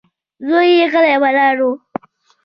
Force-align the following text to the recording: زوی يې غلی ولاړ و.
زوی 0.47 0.69
يې 0.79 0.85
غلی 0.91 1.15
ولاړ 1.21 1.57
و. 1.65 1.69